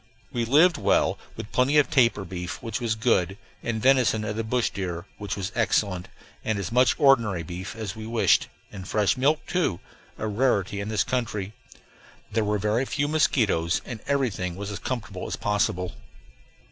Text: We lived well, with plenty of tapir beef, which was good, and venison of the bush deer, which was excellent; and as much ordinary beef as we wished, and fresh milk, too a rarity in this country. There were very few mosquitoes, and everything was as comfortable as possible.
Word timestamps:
We 0.33 0.45
lived 0.45 0.79
well, 0.79 1.19
with 1.35 1.51
plenty 1.51 1.77
of 1.77 1.87
tapir 1.87 2.25
beef, 2.25 2.59
which 2.63 2.81
was 2.81 2.95
good, 2.95 3.37
and 3.61 3.79
venison 3.79 4.23
of 4.25 4.35
the 4.35 4.43
bush 4.43 4.71
deer, 4.71 5.05
which 5.19 5.37
was 5.37 5.51
excellent; 5.53 6.07
and 6.43 6.57
as 6.57 6.71
much 6.71 6.95
ordinary 6.97 7.43
beef 7.43 7.75
as 7.75 7.95
we 7.95 8.07
wished, 8.07 8.47
and 8.71 8.87
fresh 8.87 9.15
milk, 9.15 9.45
too 9.45 9.79
a 10.17 10.25
rarity 10.27 10.79
in 10.79 10.89
this 10.89 11.03
country. 11.03 11.53
There 12.31 12.43
were 12.43 12.57
very 12.57 12.85
few 12.85 13.07
mosquitoes, 13.07 13.79
and 13.85 13.99
everything 14.07 14.55
was 14.55 14.71
as 14.71 14.79
comfortable 14.79 15.27
as 15.27 15.35
possible. 15.35 15.93